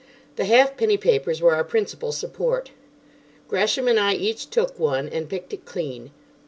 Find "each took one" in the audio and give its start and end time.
4.15-5.07